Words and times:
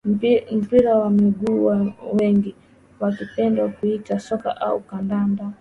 Mpira 0.61 0.95
wa 0.95 1.09
miguu 1.09 1.69
au 1.71 1.93
wengi 2.19 2.55
wakipenda 2.99 3.67
kuuita 3.67 4.19
soka 4.19 4.61
au 4.61 4.79
kandanda 4.79 5.49